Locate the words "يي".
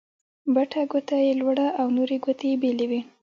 1.25-1.31